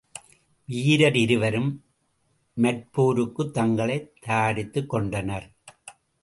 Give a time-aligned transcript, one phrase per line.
[0.65, 1.83] வீரர் இருவரும்
[2.57, 5.47] மற்போருக்குத் தங்களைத் தயாரித்துக்கொண்டனர்.